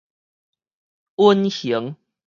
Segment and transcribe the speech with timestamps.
[1.15, 1.95] 隱形